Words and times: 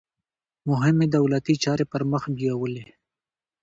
مهمې 0.69 1.07
دولتي 1.17 1.55
چارې 1.63 1.85
پرمخ 1.91 2.23
بیولې. 2.37 2.85